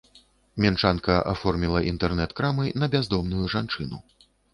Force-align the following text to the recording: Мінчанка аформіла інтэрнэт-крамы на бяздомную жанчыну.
Мінчанка 0.63 1.17
аформіла 1.33 1.81
інтэрнэт-крамы 1.91 2.65
на 2.85 2.89
бяздомную 2.95 3.45
жанчыну. 3.57 4.01